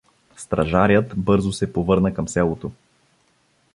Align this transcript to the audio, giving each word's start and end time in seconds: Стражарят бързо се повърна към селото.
Стражарят 0.37 1.13
бързо 1.17 1.51
се 1.51 1.73
повърна 1.73 2.13
към 2.13 2.27
селото. 2.27 2.71